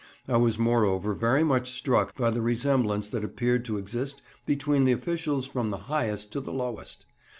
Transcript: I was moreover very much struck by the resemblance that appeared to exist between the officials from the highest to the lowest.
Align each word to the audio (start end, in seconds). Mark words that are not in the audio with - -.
I 0.27 0.35
was 0.35 0.57
moreover 0.57 1.13
very 1.13 1.43
much 1.43 1.69
struck 1.69 2.17
by 2.17 2.31
the 2.31 2.41
resemblance 2.41 3.07
that 3.09 3.23
appeared 3.23 3.63
to 3.65 3.77
exist 3.77 4.23
between 4.47 4.83
the 4.85 4.91
officials 4.93 5.45
from 5.45 5.69
the 5.69 5.77
highest 5.91 6.31
to 6.31 6.41
the 6.41 6.51
lowest. 6.51 7.05